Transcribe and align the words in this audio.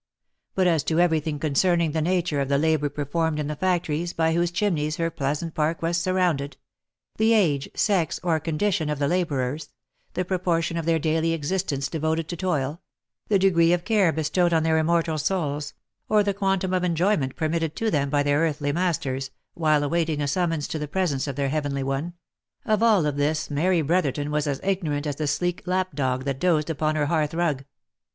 But 0.55 0.65
as 0.65 0.83
to 0.85 0.99
every 0.99 1.19
thing 1.19 1.37
concerning 1.37 1.91
the 1.91 2.01
nature 2.01 2.41
of 2.41 2.49
the 2.49 2.57
labour 2.57 2.89
performed 2.89 3.39
in 3.39 3.45
the 3.45 3.55
factories 3.55 4.13
by 4.13 4.33
whose 4.33 4.49
chimneys 4.49 4.95
her 4.95 5.11
pleasant 5.11 5.53
park 5.53 5.83
was 5.83 5.95
surrounded— 5.95 6.57
the 7.19 7.33
age, 7.33 7.69
sex, 7.75 8.19
or 8.23 8.39
condition, 8.39 8.89
of 8.89 8.97
the 8.97 9.07
labourers— 9.07 9.69
the 10.15 10.25
proportion 10.25 10.75
of 10.75 10.85
their 10.85 10.97
daily 10.97 11.33
existence 11.33 11.87
devoted 11.87 12.27
to 12.29 12.35
toil— 12.35 12.81
the 13.29 13.37
degree 13.37 13.73
of 13.73 13.85
care 13.85 14.11
bestowed 14.11 14.53
on 14.53 14.63
their 14.63 14.79
immortal 14.79 15.19
souls 15.19 15.75
—or 16.09 16.23
the 16.23 16.33
quantum 16.33 16.73
of 16.73 16.83
enjoyment 16.83 17.35
permitted 17.35 17.75
to 17.75 17.91
them 17.91 18.09
by 18.09 18.23
their 18.23 18.39
earthly 18.39 18.71
masters, 18.71 19.29
while 19.53 19.83
awaiting 19.83 20.19
a 20.19 20.27
summons 20.27 20.67
to 20.67 20.79
the 20.79 20.87
presence 20.87 21.27
of 21.27 21.35
their 21.35 21.49
heavenly 21.49 21.83
one— 21.83 22.13
of 22.65 22.81
all 22.81 23.03
this 23.11 23.51
Mary 23.51 23.83
Brotherton 23.83 24.31
was 24.31 24.47
as 24.47 24.59
ignorant 24.63 25.05
as 25.05 25.17
the 25.17 25.27
sleek 25.27 25.61
lap 25.67 25.93
dog 25.93 26.23
that 26.25 26.39
dozed 26.39 26.71
upon 26.71 26.95
her 26.95 27.05
hearth 27.05 27.35
rug. 27.35 27.65